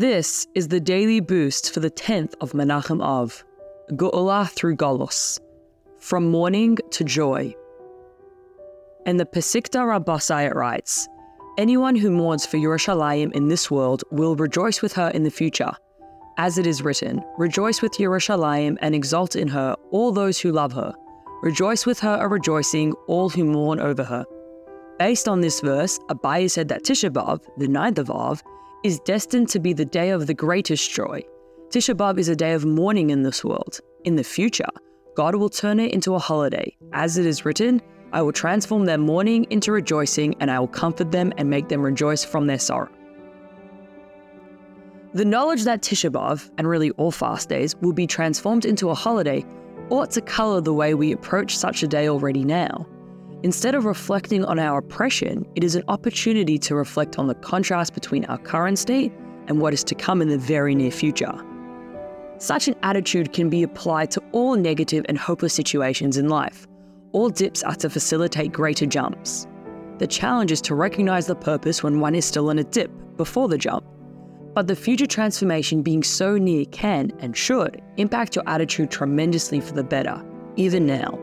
[0.00, 3.44] This is the daily boost for the 10th of Menachem Av,
[3.90, 5.38] Geulah through Golus,
[5.98, 7.54] from mourning to joy.
[9.04, 11.06] And the Pesikta Rabbasayat writes,
[11.58, 15.72] Anyone who mourns for Yerushalayim in this world will rejoice with her in the future.
[16.38, 20.72] As it is written, Rejoice with Yerushalayim and exult in her all those who love
[20.72, 20.94] her.
[21.42, 24.24] Rejoice with her are rejoicing all who mourn over her.
[24.98, 28.42] Based on this verse, Abaye said that Tisha B'Av, the ninth of Av,
[28.82, 31.22] is destined to be the day of the greatest joy.
[31.68, 33.80] Tisha B'Av is a day of mourning in this world.
[34.04, 34.68] In the future,
[35.14, 36.76] God will turn it into a holiday.
[36.92, 41.12] As it is written, I will transform their mourning into rejoicing, and I will comfort
[41.12, 42.90] them and make them rejoice from their sorrow.
[45.12, 48.94] The knowledge that Tisha B'Av, and really all fast days, will be transformed into a
[48.94, 49.44] holiday
[49.90, 52.86] ought to colour the way we approach such a day already now.
[53.42, 57.94] Instead of reflecting on our oppression, it is an opportunity to reflect on the contrast
[57.94, 59.12] between our current state
[59.46, 61.32] and what is to come in the very near future.
[62.36, 66.66] Such an attitude can be applied to all negative and hopeless situations in life.
[67.12, 69.46] All dips are to facilitate greater jumps.
[69.98, 73.48] The challenge is to recognize the purpose when one is still in a dip before
[73.48, 73.84] the jump.
[74.54, 79.72] But the future transformation being so near can and should impact your attitude tremendously for
[79.72, 80.22] the better,
[80.56, 81.18] even now.